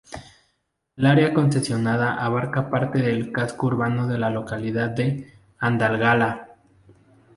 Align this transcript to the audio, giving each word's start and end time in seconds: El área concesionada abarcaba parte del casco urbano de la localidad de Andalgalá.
El 0.97 1.05
área 1.05 1.31
concesionada 1.31 2.15
abarcaba 2.25 2.71
parte 2.71 3.03
del 3.03 3.31
casco 3.31 3.67
urbano 3.67 4.07
de 4.07 4.17
la 4.17 4.31
localidad 4.31 4.89
de 4.89 5.31
Andalgalá. 5.59 6.55